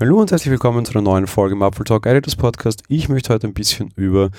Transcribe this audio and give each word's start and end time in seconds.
Hallo 0.00 0.20
und 0.20 0.32
herzlich 0.32 0.50
willkommen 0.50 0.84
zu 0.84 0.90
einer 0.92 1.02
neuen 1.02 1.28
Folge 1.28 1.54
im 1.54 1.62
Apple 1.62 1.84
Talk 1.84 2.06
Editors 2.06 2.34
Podcast. 2.34 2.82
Ich 2.88 3.08
möchte 3.08 3.32
heute 3.32 3.46
ein 3.46 3.54
bisschen 3.54 3.92
über, 3.94 4.30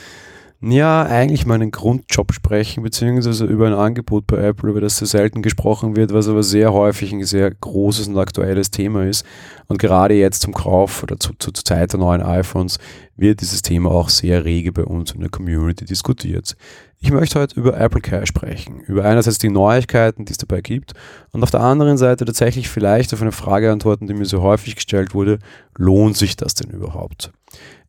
ja, 0.60 1.04
eigentlich 1.04 1.46
meinen 1.46 1.72
Grundjob 1.72 2.34
sprechen, 2.34 2.84
beziehungsweise 2.84 3.46
über 3.46 3.68
ein 3.68 3.74
Angebot 3.74 4.28
bei 4.28 4.36
Apple, 4.36 4.70
über 4.70 4.82
das 4.82 4.98
sehr 4.98 5.08
selten 5.08 5.42
gesprochen 5.42 5.96
wird, 5.96 6.12
was 6.12 6.28
aber 6.28 6.44
sehr 6.44 6.74
häufig 6.74 7.14
ein 7.14 7.24
sehr 7.24 7.50
großes 7.50 8.10
und 8.10 8.18
aktuelles 8.18 8.70
Thema 8.70 9.06
ist. 9.06 9.26
Und 9.68 9.80
gerade 9.80 10.16
jetzt 10.16 10.42
zum 10.42 10.54
Kauf 10.54 11.04
oder 11.04 11.18
zu, 11.22 11.32
zur 11.40 11.54
Zeit 11.54 11.94
der 11.94 12.02
neuen 12.02 12.22
iPhones 12.22 12.78
wird 13.16 13.40
dieses 13.40 13.62
Thema 13.62 13.92
auch 13.92 14.10
sehr 14.10 14.44
rege 14.44 14.74
bei 14.74 14.84
uns 14.84 15.14
in 15.14 15.22
der 15.22 15.30
Community 15.30 15.86
diskutiert. 15.86 16.58
Ich 17.06 17.12
möchte 17.12 17.40
heute 17.40 17.60
über 17.60 17.80
Apple 17.80 18.02
Care 18.02 18.26
sprechen, 18.26 18.80
über 18.80 19.06
einerseits 19.06 19.38
die 19.38 19.52
Neuigkeiten, 19.52 20.26
die 20.26 20.32
es 20.32 20.40
dabei 20.40 20.62
gibt 20.62 20.94
und 21.34 21.44
auf 21.44 21.52
der 21.52 21.60
anderen 21.60 22.00
Seite 22.00 22.26
tatsächlich 22.26 22.68
vielleicht 22.68 23.14
auf 23.14 23.22
eine 23.22 23.32
Frage 23.32 23.72
antworten, 23.72 24.08
die 24.08 24.16
mir 24.16 24.26
so 24.26 24.42
häufig 24.42 24.74
gestellt 24.74 25.14
wurde, 25.14 25.38
lohnt 25.78 26.18
sich 26.18 26.36
das 26.36 26.56
denn 26.56 26.72
überhaupt? 26.72 27.32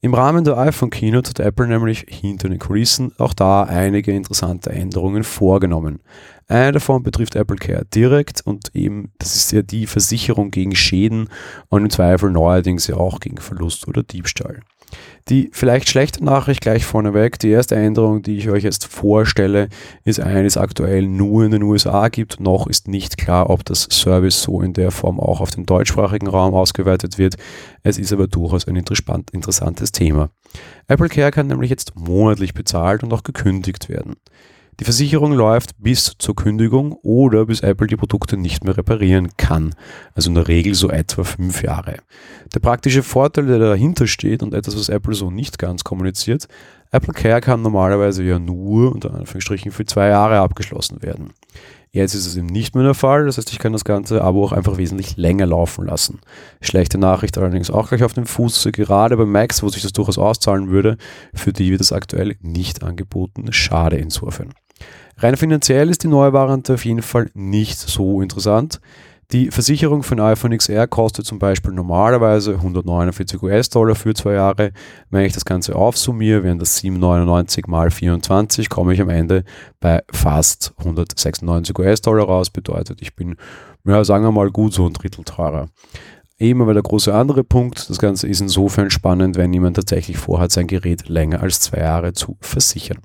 Im 0.03 0.13
Rahmen 0.13 0.45
der 0.45 0.59
iPhone 0.59 0.91
Keynote 0.91 1.31
hat 1.31 1.41
Apple 1.41 1.67
nämlich 1.67 2.05
hinter 2.11 2.51
den 2.51 2.59
Kulissen 2.59 3.15
auch 3.17 3.33
da 3.33 3.63
einige 3.63 4.13
interessante 4.13 4.69
Änderungen 4.69 5.25
vorgenommen. 5.25 6.01
Eine 6.47 6.73
davon 6.73 7.03
betrifft 7.03 7.37
Apple 7.37 7.57
Care 7.57 7.87
direkt 7.87 8.43
und 8.45 8.75
eben, 8.75 9.13
das 9.19 9.35
ist 9.35 9.51
ja 9.51 9.63
die 9.63 9.87
Versicherung 9.87 10.51
gegen 10.51 10.77
Schäden 10.77 11.31
und 11.71 11.85
im 11.85 11.89
Zweifel 11.89 12.31
neuerdings 12.31 12.87
ja 12.87 12.97
auch 12.97 13.19
gegen 13.21 13.39
Verlust 13.39 13.89
oder 13.89 14.03
Diebstahl. 14.03 14.61
Die 15.29 15.51
vielleicht 15.53 15.89
schlechte 15.89 16.25
Nachricht 16.25 16.61
gleich 16.61 16.85
vorneweg, 16.85 17.39
die 17.41 17.51
erste 17.51 17.75
Änderung, 17.75 18.23
die 18.23 18.37
ich 18.37 18.49
euch 18.49 18.63
jetzt 18.63 18.85
vorstelle, 18.87 19.69
ist 20.05 20.21
eine, 20.21 20.47
es 20.47 20.57
aktuell 20.57 21.09
nur 21.09 21.45
in 21.45 21.51
den 21.51 21.65
USA 21.65 22.09
gibt. 22.09 22.39
Noch 22.39 22.69
ist 22.69 22.87
nicht 22.87 23.19
klar, 23.19 23.51
ob 23.51 23.65
das 23.65 23.89
Service 23.91 24.41
so 24.41 24.63
in 24.63 24.73
der 24.73 24.93
Form 24.93 25.19
auch 25.19 25.41
auf 25.41 25.51
den 25.51 25.67
deutschsprachigen 25.67 26.29
Raum 26.29 26.55
ausgeweitet 26.55 27.19
wird. 27.19 27.35
Es 27.83 27.99
ist 27.99 28.13
aber 28.13 28.29
durchaus 28.29 28.69
ein 28.69 28.77
interessantes 28.77 29.91
Thema. 29.91 30.31
Apple 30.87 31.09
Care 31.09 31.33
kann 31.33 31.49
nämlich 31.49 31.71
jetzt 31.71 31.97
monatlich 31.97 32.55
bezahlt 32.55 33.03
und 33.03 33.13
auch 33.13 33.25
gekündigt 33.25 33.89
werden. 33.89 34.15
Die 34.79 34.85
Versicherung 34.85 35.33
läuft 35.33 35.71
bis 35.79 36.13
zur 36.19 36.37
Kündigung 36.37 36.93
oder 37.03 37.47
bis 37.47 37.61
Apple 37.61 37.87
die 37.87 37.97
Produkte 37.97 38.37
nicht 38.37 38.63
mehr 38.63 38.77
reparieren 38.77 39.31
kann. 39.39 39.75
Also 40.15 40.29
in 40.29 40.35
der 40.35 40.49
Regel 40.49 40.75
so 40.75 40.91
etwa 40.91 41.25
fünf 41.25 41.63
Jahre. 41.63 41.97
Der 42.55 42.61
praktische 42.61 43.03
Vorteil, 43.03 43.47
der 43.47 43.59
dahinter 43.59 44.07
steht 44.07 44.43
und 44.43 44.53
etwas, 44.53 44.77
was 44.77 44.91
Apple 44.91 45.15
so 45.15 45.31
nicht 45.31 45.59
ganz 45.59 45.83
kommuniziert, 45.83 46.47
Apple 46.91 47.15
Care 47.15 47.41
kann 47.41 47.63
normalerweise 47.63 48.23
ja 48.23 48.39
nur 48.39 48.93
unter 48.93 49.15
Anführungsstrichen 49.15 49.73
für 49.73 49.87
zwei 49.87 50.09
Jahre 50.09 50.41
abgeschlossen 50.41 51.03
werden. 51.03 51.33
Jetzt 51.91 52.13
ist 52.13 52.27
es 52.27 52.37
eben 52.37 52.47
nicht 52.47 52.75
mehr 52.75 52.85
der 52.85 52.93
Fall, 52.93 53.25
das 53.25 53.39
heißt, 53.39 53.51
ich 53.53 53.59
kann 53.59 53.73
das 53.73 53.87
Ganze 53.87 54.23
aber 54.23 54.41
auch 54.41 54.53
einfach 54.53 54.77
wesentlich 54.77 55.17
länger 55.17 55.47
laufen 55.47 55.87
lassen. 55.87 56.21
Schlechte 56.61 56.99
Nachricht 56.99 57.39
allerdings 57.39 57.71
auch 57.71 57.89
gleich 57.89 58.05
auf 58.05 58.13
dem 58.13 58.27
Fuß, 58.27 58.69
gerade 58.73 59.17
bei 59.17 59.25
Macs, 59.25 59.63
wo 59.63 59.71
sich 59.71 59.81
das 59.81 59.95
durchaus 59.95 60.19
auszahlen 60.19 60.69
würde, 60.69 60.99
für 61.33 61.55
die 61.55 61.71
wird 61.71 61.81
das 61.81 61.93
aktuell 61.93 62.37
nicht 62.43 62.83
angeboten. 62.83 63.51
Schade 63.51 63.97
insofern. 63.97 64.53
Rein 65.19 65.37
finanziell 65.37 65.89
ist 65.89 66.03
die 66.03 66.09
neue 66.09 66.33
Variante 66.33 66.75
auf 66.75 66.85
jeden 66.85 67.03
Fall 67.03 67.31
nicht 67.35 67.79
so 67.79 68.21
interessant. 68.21 68.81
Die 69.33 69.51
Versicherung 69.51 70.05
für 70.05 70.15
ein 70.15 70.21
iPhone 70.21 70.57
XR 70.57 70.87
kostet 70.87 71.27
zum 71.27 71.41
Beispiel 71.41 71.73
normalerweise 71.73 72.53
149 72.53 73.43
US-Dollar 73.43 73.97
für 73.97 74.15
zwei 74.15 74.35
Jahre. 74.35 74.71
Wenn 75.11 75.25
ich 75.25 75.33
das 75.33 75.45
Ganze 75.45 75.75
aufsummiere, 75.75 76.45
wären 76.45 76.61
das 76.61 76.77
799 76.77 77.67
mal 77.67 77.91
24, 77.91 78.69
komme 78.69 78.95
ich 78.95 79.01
am 79.01 79.09
Ende 79.09 79.43
bei 79.81 80.03
fast 80.13 80.75
196 80.79 81.77
US-Dollar 81.77 82.27
raus. 82.27 82.51
Bedeutet, 82.51 83.03
ich 83.03 83.17
bin, 83.17 83.35
ja, 83.85 84.05
sagen 84.05 84.23
wir 84.23 84.31
mal, 84.31 84.51
gut 84.51 84.75
so 84.75 84.87
ein 84.87 84.93
Drittel 84.93 85.25
teurer. 85.25 85.71
Eben 86.39 86.63
aber 86.63 86.75
der 86.75 86.85
große 86.85 87.13
andere 87.13 87.43
Punkt, 87.43 87.91
das 87.91 87.99
Ganze 87.99 88.29
ist 88.29 88.41
insofern 88.41 88.91
spannend, 88.91 89.37
wenn 89.37 89.53
jemand 89.53 89.75
tatsächlich 89.75 90.19
vorhat, 90.19 90.53
sein 90.53 90.69
Gerät 90.69 91.09
länger 91.09 91.41
als 91.43 91.59
zwei 91.61 91.79
Jahre 91.79 92.13
zu 92.13 92.37
versichern. 92.41 92.99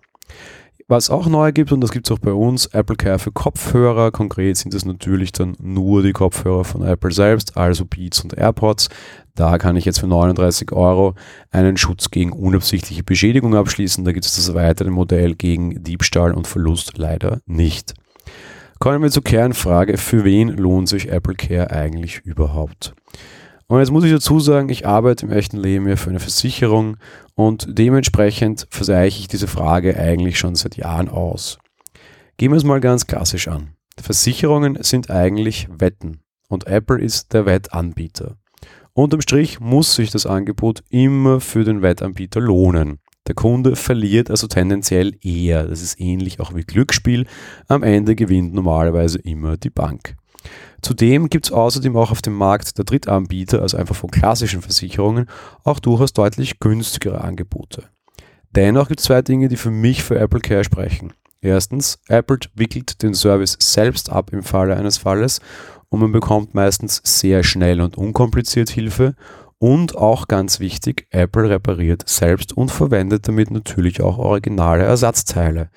Was 0.92 1.10
auch 1.10 1.28
neu 1.28 1.54
gibt, 1.54 1.72
und 1.72 1.80
das 1.80 1.94
gibt 1.94 2.06
es 2.06 2.12
auch 2.12 2.20
bei 2.20 2.34
uns, 2.34 2.66
Apple 2.66 2.98
Care 2.98 3.18
für 3.18 3.32
Kopfhörer. 3.32 4.12
Konkret 4.12 4.58
sind 4.58 4.74
es 4.74 4.84
natürlich 4.84 5.32
dann 5.32 5.56
nur 5.62 6.04
die 6.04 6.12
Kopfhörer 6.12 6.66
von 6.66 6.84
Apple 6.84 7.14
selbst, 7.14 7.56
also 7.56 7.86
Beats 7.86 8.20
und 8.20 8.38
AirPods. 8.38 8.90
Da 9.34 9.58
kann 9.58 9.78
ich 9.78 9.86
jetzt 9.86 10.02
für 10.02 10.08
39 10.08 10.74
Euro 10.74 11.16
einen 11.50 11.78
Schutz 11.78 12.12
gegen 12.12 12.34
unabsichtliche 12.34 13.04
Beschädigung 13.04 13.56
abschließen. 13.56 14.04
Da 14.04 14.12
gibt 14.12 14.26
es 14.26 14.36
das 14.36 14.54
weitere 14.54 14.90
Modell 14.90 15.36
gegen 15.36 15.82
Diebstahl 15.82 16.34
und 16.34 16.46
Verlust 16.46 16.98
leider 16.98 17.40
nicht. 17.46 17.94
Kommen 18.80 19.02
wir 19.02 19.12
zur 19.12 19.24
Kernfrage, 19.24 19.98
für 19.98 20.26
wen 20.26 20.50
lohnt 20.50 20.90
sich 20.90 21.08
Apple 21.08 21.36
Care 21.36 21.72
eigentlich 21.72 22.20
überhaupt? 22.26 22.94
Und 23.72 23.80
jetzt 23.80 23.92
muss 23.92 24.04
ich 24.04 24.12
dazu 24.12 24.42
sagen, 24.42 24.68
ich 24.68 24.86
arbeite 24.86 25.26
im 25.26 25.32
echten 25.32 25.56
Leben 25.56 25.88
ja 25.88 25.96
für 25.96 26.10
eine 26.10 26.20
Versicherung 26.20 26.98
und 27.36 27.68
dementsprechend 27.70 28.68
verseiche 28.70 29.22
ich 29.22 29.30
diese 29.30 29.48
Frage 29.48 29.98
eigentlich 29.98 30.38
schon 30.38 30.56
seit 30.56 30.76
Jahren 30.76 31.08
aus. 31.08 31.58
Gehen 32.36 32.52
wir 32.52 32.58
es 32.58 32.66
mal 32.66 32.82
ganz 32.82 33.08
klassisch 33.08 33.48
an. 33.48 33.70
Versicherungen 33.98 34.78
sind 34.82 35.10
eigentlich 35.10 35.70
Wetten 35.72 36.20
und 36.50 36.68
Apple 36.68 37.00
ist 37.00 37.32
der 37.32 37.46
Wettanbieter. 37.46 38.36
Unterm 38.92 39.22
Strich 39.22 39.62
muss 39.62 39.96
sich 39.96 40.12
das 40.12 40.26
Angebot 40.26 40.84
immer 40.90 41.40
für 41.40 41.64
den 41.64 41.82
Wettanbieter 41.82 42.42
lohnen. 42.42 43.00
Der 43.26 43.36
Kunde 43.36 43.78
verliert 43.78 44.30
also 44.30 44.48
tendenziell 44.48 45.14
eher. 45.22 45.66
Das 45.66 45.82
ist 45.82 45.98
ähnlich 45.98 46.42
auch 46.42 46.54
wie 46.54 46.64
Glücksspiel. 46.64 47.26
Am 47.70 47.84
Ende 47.84 48.18
gewinnt 48.18 48.54
normalerweise 48.54 49.20
immer 49.20 49.56
die 49.56 49.70
Bank. 49.70 50.18
Zudem 50.82 51.30
gibt 51.30 51.46
es 51.46 51.52
außerdem 51.52 51.96
auch 51.96 52.12
auf 52.12 52.22
dem 52.22 52.34
Markt 52.34 52.78
der 52.78 52.86
Drittanbieter, 52.86 53.62
also 53.62 53.78
einfach 53.78 53.96
von 53.96 54.10
klassischen 54.10 54.62
Versicherungen, 54.62 55.28
auch 55.64 55.80
durchaus 55.80 56.14
deutlich 56.14 56.60
günstigere 56.60 57.22
Angebote. 57.22 57.84
Dennoch 58.52 58.88
gibt 58.88 59.00
es 59.00 59.06
zwei 59.06 59.22
Dinge, 59.22 59.48
die 59.48 59.58
für 59.58 59.72
mich 59.72 60.04
für 60.04 60.20
Apple 60.20 60.42
Care 60.42 60.64
sprechen. 60.64 61.14
Erstens, 61.42 62.00
Apple 62.08 62.40
wickelt 62.54 63.02
den 63.02 63.14
Service 63.14 63.58
selbst 63.60 64.12
ab 64.12 64.32
im 64.32 64.44
Falle 64.44 64.76
eines 64.76 64.98
Falles 64.98 65.40
und 65.90 66.00
man 66.00 66.12
bekommt 66.12 66.54
meistens 66.54 67.02
sehr 67.04 67.44
schnell 67.44 67.82
und 67.82 67.98
unkompliziert 67.98 68.70
Hilfe. 68.70 69.16
Und 69.62 69.96
auch 69.96 70.28
ganz 70.28 70.60
wichtig, 70.60 71.06
Apple 71.12 71.48
repariert 71.48 72.10
selbst 72.10 72.58
und 72.58 72.72
verwendet 72.72 73.28
damit 73.28 73.52
natürlich 73.52 74.02
auch 74.02 74.18
originale 74.18 74.84
Ersatzteile. 74.86 75.70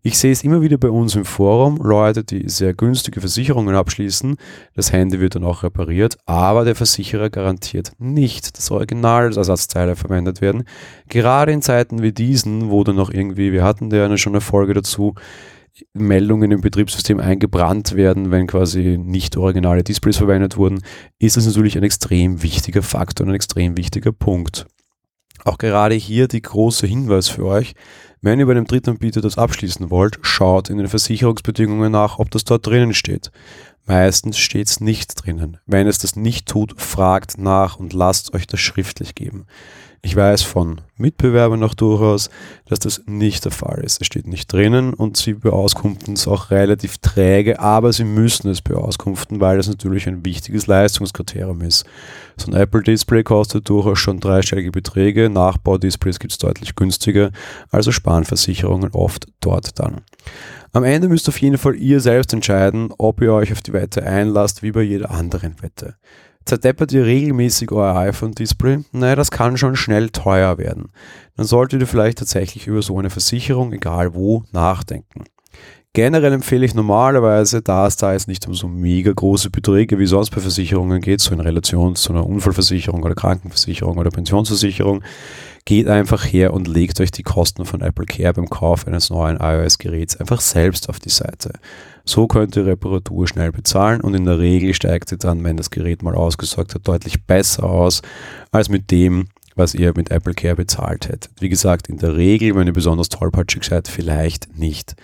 Ich 0.00 0.16
sehe 0.18 0.32
es 0.32 0.42
immer 0.42 0.62
wieder 0.62 0.78
bei 0.78 0.88
uns 0.88 1.14
im 1.16 1.26
Forum, 1.26 1.76
Leute, 1.82 2.24
die 2.24 2.48
sehr 2.48 2.72
günstige 2.72 3.20
Versicherungen 3.20 3.74
abschließen. 3.74 4.38
Das 4.74 4.90
Handy 4.90 5.20
wird 5.20 5.34
dann 5.34 5.44
auch 5.44 5.64
repariert, 5.64 6.16
aber 6.24 6.64
der 6.64 6.76
Versicherer 6.76 7.28
garantiert 7.28 7.92
nicht, 7.98 8.56
dass 8.56 8.70
Originalersatzteile 8.70 9.96
verwendet 9.96 10.40
werden. 10.40 10.64
Gerade 11.10 11.52
in 11.52 11.60
Zeiten 11.60 12.00
wie 12.00 12.12
diesen, 12.12 12.70
wo 12.70 12.84
dann 12.84 12.96
noch 12.96 13.10
irgendwie, 13.10 13.52
wir 13.52 13.64
hatten 13.64 13.90
da 13.90 14.16
schon 14.16 14.32
eine 14.32 14.40
Folge 14.40 14.72
dazu, 14.72 15.14
Meldungen 15.92 16.50
im 16.50 16.60
Betriebssystem 16.60 17.20
eingebrannt 17.20 17.94
werden, 17.94 18.30
wenn 18.30 18.46
quasi 18.46 18.98
nicht 18.98 19.36
originale 19.36 19.84
Displays 19.84 20.16
verwendet 20.16 20.56
wurden, 20.56 20.82
ist 21.18 21.36
das 21.36 21.46
natürlich 21.46 21.76
ein 21.76 21.82
extrem 21.82 22.42
wichtiger 22.42 22.82
Faktor 22.82 23.26
und 23.26 23.32
ein 23.32 23.36
extrem 23.36 23.76
wichtiger 23.76 24.12
Punkt. 24.12 24.66
Auch 25.44 25.58
gerade 25.58 25.94
hier 25.94 26.28
die 26.28 26.42
große 26.42 26.86
Hinweis 26.86 27.28
für 27.28 27.44
euch, 27.44 27.74
wenn 28.20 28.40
ihr 28.40 28.46
bei 28.46 28.52
einem 28.52 28.66
Drittanbieter 28.66 29.20
das 29.20 29.38
abschließen 29.38 29.90
wollt, 29.90 30.18
schaut 30.22 30.70
in 30.70 30.78
den 30.78 30.88
Versicherungsbedingungen 30.88 31.92
nach, 31.92 32.18
ob 32.18 32.30
das 32.30 32.44
dort 32.44 32.66
drinnen 32.66 32.94
steht. 32.94 33.30
Meistens 33.86 34.38
steht 34.38 34.66
es 34.66 34.80
nicht 34.80 35.14
drinnen. 35.14 35.58
Wenn 35.64 35.86
es 35.86 35.98
das 35.98 36.16
nicht 36.16 36.48
tut, 36.48 36.80
fragt 36.80 37.38
nach 37.38 37.76
und 37.76 37.92
lasst 37.92 38.34
euch 38.34 38.46
das 38.46 38.60
schriftlich 38.60 39.14
geben. 39.14 39.46
Ich 40.02 40.14
weiß 40.14 40.42
von 40.42 40.82
Mitbewerbern 40.96 41.58
noch 41.58 41.74
durchaus, 41.74 42.30
dass 42.66 42.78
das 42.78 43.02
nicht 43.06 43.44
der 43.44 43.50
Fall 43.50 43.82
ist. 43.82 44.00
Es 44.00 44.06
steht 44.06 44.28
nicht 44.28 44.52
drinnen 44.52 44.94
und 44.94 45.16
sie 45.16 45.34
beauskunften 45.34 46.14
es 46.14 46.28
auch 46.28 46.50
relativ 46.50 46.98
träge, 46.98 47.58
aber 47.58 47.92
sie 47.92 48.04
müssen 48.04 48.48
es 48.48 48.62
beauskunften, 48.62 49.40
weil 49.40 49.56
das 49.56 49.68
natürlich 49.68 50.06
ein 50.06 50.24
wichtiges 50.24 50.68
Leistungskriterium 50.68 51.60
ist. 51.62 51.86
So 52.36 52.50
ein 52.50 52.54
Apple 52.54 52.82
Display 52.82 53.24
kostet 53.24 53.68
durchaus 53.68 53.98
schon 53.98 54.20
dreistellige 54.20 54.70
Beträge, 54.70 55.28
Nachbaudisplays 55.28 56.20
gibt 56.20 56.32
es 56.32 56.38
deutlich 56.38 56.76
günstiger, 56.76 57.32
also 57.70 57.90
sparen 57.90 58.24
Versicherungen 58.24 58.90
oft 58.92 59.26
dort 59.40 59.78
dann. 59.80 60.02
Am 60.76 60.84
Ende 60.84 61.08
müsst 61.08 61.26
auf 61.26 61.40
jeden 61.40 61.56
Fall 61.56 61.74
ihr 61.76 62.00
selbst 62.00 62.34
entscheiden, 62.34 62.92
ob 62.98 63.22
ihr 63.22 63.32
euch 63.32 63.50
auf 63.50 63.62
die 63.62 63.72
Wette 63.72 64.02
einlasst, 64.02 64.62
wie 64.62 64.72
bei 64.72 64.82
jeder 64.82 65.10
anderen 65.10 65.62
Wette. 65.62 65.96
Zerdeppert 66.44 66.92
ihr 66.92 67.06
regelmäßig 67.06 67.72
euer 67.72 67.96
iPhone-Display? 67.96 68.84
Naja, 68.92 69.16
das 69.16 69.30
kann 69.30 69.56
schon 69.56 69.74
schnell 69.74 70.10
teuer 70.10 70.58
werden. 70.58 70.92
Dann 71.34 71.46
solltet 71.46 71.80
ihr 71.80 71.86
vielleicht 71.86 72.18
tatsächlich 72.18 72.66
über 72.66 72.82
so 72.82 72.98
eine 72.98 73.08
Versicherung, 73.08 73.72
egal 73.72 74.14
wo, 74.14 74.44
nachdenken. 74.52 75.24
Generell 75.96 76.34
empfehle 76.34 76.66
ich 76.66 76.74
normalerweise, 76.74 77.62
da 77.62 77.86
es 77.86 77.96
da 77.96 78.12
jetzt 78.12 78.28
nicht 78.28 78.46
um 78.46 78.52
so 78.52 78.68
mega 78.68 79.10
große 79.10 79.48
Beträge 79.48 79.98
wie 79.98 80.04
sonst 80.04 80.28
bei 80.28 80.42
Versicherungen 80.42 81.00
geht, 81.00 81.22
so 81.22 81.32
in 81.32 81.40
Relation 81.40 81.96
zu 81.96 82.12
einer 82.12 82.26
Unfallversicherung 82.26 83.02
oder 83.02 83.14
Krankenversicherung 83.14 83.96
oder 83.96 84.10
Pensionsversicherung, 84.10 85.02
geht 85.64 85.88
einfach 85.88 86.22
her 86.22 86.52
und 86.52 86.68
legt 86.68 87.00
euch 87.00 87.12
die 87.12 87.22
Kosten 87.22 87.64
von 87.64 87.80
Apple 87.80 88.04
Care 88.04 88.34
beim 88.34 88.50
Kauf 88.50 88.86
eines 88.86 89.08
neuen 89.08 89.38
iOS-Geräts 89.40 90.18
einfach 90.18 90.42
selbst 90.42 90.90
auf 90.90 91.00
die 91.00 91.08
Seite. 91.08 91.52
So 92.04 92.26
könnt 92.26 92.56
ihr 92.56 92.66
Reparatur 92.66 93.26
schnell 93.26 93.50
bezahlen 93.50 94.02
und 94.02 94.12
in 94.12 94.26
der 94.26 94.38
Regel 94.38 94.74
steigt 94.74 95.08
sie 95.08 95.16
dann, 95.16 95.42
wenn 95.44 95.56
das 95.56 95.70
Gerät 95.70 96.02
mal 96.02 96.14
ausgesorgt 96.14 96.74
hat, 96.74 96.86
deutlich 96.86 97.24
besser 97.24 97.64
aus 97.64 98.02
als 98.52 98.68
mit 98.68 98.90
dem, 98.90 99.28
was 99.54 99.74
ihr 99.74 99.94
mit 99.96 100.10
Apple 100.10 100.34
Care 100.34 100.56
bezahlt 100.56 101.08
hättet. 101.08 101.30
Wie 101.40 101.48
gesagt, 101.48 101.88
in 101.88 101.96
der 101.96 102.18
Regel, 102.18 102.54
wenn 102.54 102.66
ihr 102.66 102.74
besonders 102.74 103.08
tollpatschig 103.08 103.64
seid, 103.64 103.88
vielleicht 103.88 104.58
nicht. 104.58 104.94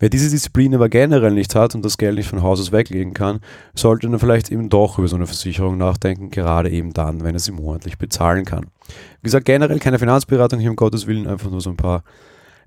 Wer 0.00 0.08
diese 0.08 0.30
Disziplin 0.30 0.74
aber 0.74 0.88
generell 0.88 1.32
nicht 1.32 1.54
hat 1.54 1.74
und 1.74 1.84
das 1.84 1.98
Geld 1.98 2.16
nicht 2.16 2.28
von 2.28 2.42
Haus 2.42 2.58
aus 2.58 2.72
weglegen 2.72 3.12
kann, 3.12 3.40
sollte 3.74 4.08
dann 4.08 4.18
vielleicht 4.18 4.50
eben 4.50 4.70
doch 4.70 4.98
über 4.98 5.06
so 5.06 5.16
eine 5.16 5.26
Versicherung 5.26 5.76
nachdenken, 5.76 6.30
gerade 6.30 6.70
eben 6.70 6.94
dann, 6.94 7.22
wenn 7.22 7.34
er 7.34 7.38
sie 7.38 7.52
monatlich 7.52 7.98
bezahlen 7.98 8.46
kann. 8.46 8.64
Wie 9.20 9.24
gesagt, 9.24 9.44
generell 9.44 9.78
keine 9.78 9.98
Finanzberatung 9.98 10.58
hier 10.58 10.70
um 10.70 10.76
Gottes 10.76 11.06
Willen, 11.06 11.26
einfach 11.26 11.50
nur 11.50 11.60
so 11.60 11.68
ein 11.68 11.76
paar 11.76 12.02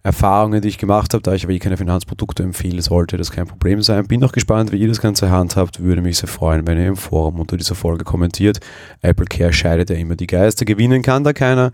Erfahrungen, 0.04 0.62
die 0.62 0.68
ich 0.68 0.78
gemacht 0.78 1.14
habe, 1.14 1.24
da 1.24 1.34
ich 1.34 1.46
aber 1.46 1.54
eh 1.54 1.60
keine 1.60 1.78
Finanzprodukte 1.78 2.44
empfehle, 2.44 2.82
sollte 2.82 3.18
das 3.18 3.32
kein 3.32 3.48
Problem 3.48 3.82
sein. 3.82 4.06
Bin 4.06 4.20
noch 4.20 4.34
gespannt, 4.34 4.72
wie 4.72 4.78
ihr 4.78 4.90
das 4.90 5.02
Ganze 5.02 5.32
handhabt. 5.32 5.82
Würde 5.82 6.02
mich 6.02 6.18
sehr 6.18 6.28
freuen, 6.28 6.68
wenn 6.68 6.78
ihr 6.78 6.88
im 6.88 6.98
Forum 6.98 7.40
unter 7.40 7.58
dieser 7.58 7.74
Folge 7.74 8.04
kommentiert. 8.04 8.60
Apple 9.02 9.26
Care 9.26 9.54
scheidet 9.54 9.90
ja 9.90 9.96
immer 9.96 10.16
die 10.16 10.28
Geister. 10.28 10.66
Gewinnen 10.66 11.02
kann 11.02 11.24
da 11.24 11.34
keiner, 11.34 11.72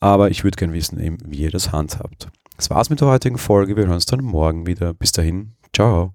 aber 0.00 0.30
ich 0.30 0.44
würde 0.44 0.56
gerne 0.56 0.72
wissen, 0.72 1.00
eben, 1.00 1.18
wie 1.26 1.38
ihr 1.38 1.50
das 1.50 1.72
handhabt. 1.72 2.28
Das 2.56 2.70
war's 2.70 2.90
mit 2.90 3.00
der 3.00 3.08
heutigen 3.08 3.38
Folge. 3.38 3.76
Wir 3.76 3.84
hören 3.84 3.94
uns 3.94 4.06
dann 4.06 4.24
morgen 4.24 4.66
wieder. 4.66 4.94
Bis 4.94 5.12
dahin, 5.12 5.54
ciao. 5.74 6.14